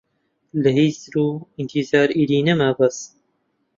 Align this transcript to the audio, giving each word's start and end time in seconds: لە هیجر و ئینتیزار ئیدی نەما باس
لە 0.63 0.69
هیجر 0.77 1.15
و 1.25 1.27
ئینتیزار 1.57 2.09
ئیدی 2.17 2.41
نەما 2.47 2.69
باس 2.77 2.97